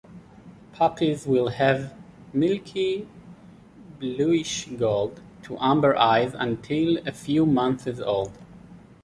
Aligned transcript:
Puppies 0.73 1.27
will 1.27 1.49
have 1.49 1.93
milky 2.33 3.07
bluish-gold 3.99 5.21
to 5.43 5.57
amber 5.59 5.95
eyes 5.95 6.31
until 6.33 6.97
a 7.07 7.11
few 7.11 7.45
months 7.45 7.85
old. 8.01 8.33